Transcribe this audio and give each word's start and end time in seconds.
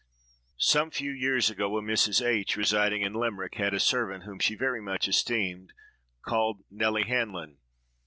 Some 0.57 0.89
few 0.89 1.11
years 1.11 1.51
ago, 1.51 1.77
a 1.77 1.81
Mrs. 1.83 2.25
H——, 2.25 2.57
residing 2.57 3.03
in 3.03 3.13
Limerick, 3.13 3.53
had 3.57 3.75
a 3.75 3.79
servant 3.79 4.23
whom 4.23 4.39
she 4.39 4.55
much 4.57 5.07
esteemed, 5.07 5.73
called 6.23 6.63
Nelly 6.71 7.03
Hanlon. 7.03 7.59